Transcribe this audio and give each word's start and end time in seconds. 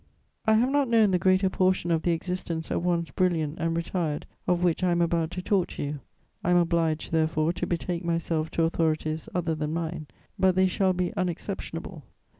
I 0.47 0.55
have 0.55 0.71
not 0.71 0.87
known 0.87 1.11
the 1.11 1.19
greater 1.19 1.47
portion 1.47 1.91
of 1.91 2.01
the 2.01 2.09
existence 2.09 2.71
at 2.71 2.81
once 2.81 3.11
brilliant 3.11 3.59
and 3.59 3.77
retired 3.77 4.25
of 4.47 4.63
which 4.63 4.83
I 4.83 4.89
am 4.89 4.99
about 4.99 5.29
to 5.29 5.43
talk 5.43 5.67
to 5.67 5.83
you: 5.83 5.99
I 6.43 6.49
am 6.49 6.57
obliged, 6.57 7.11
therefore, 7.11 7.53
to 7.53 7.67
betake 7.67 8.03
myself 8.03 8.49
to 8.57 8.63
authorities 8.63 9.29
other 9.35 9.53
than 9.53 9.73
mine; 9.75 10.07
but 10.39 10.55
they 10.55 10.65
shall 10.65 10.93
be 10.93 11.13
unexceptionable. 11.15 12.01